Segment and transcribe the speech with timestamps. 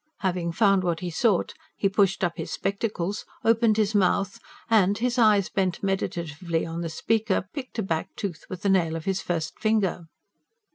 [0.21, 5.19] Having found what he sought, he pushed up his spectacles, opened his mouth, and, his
[5.19, 9.21] eyes bent meditatively on the speaker, picked a back tooth with the nail of his
[9.21, 10.07] first finger.